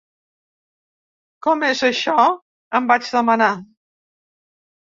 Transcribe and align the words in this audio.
“Com 1.47 1.61
és, 1.69 1.83
això?”, 1.89 2.15
em 2.81 2.89
vaig 2.93 3.07
demanar. 3.19 3.51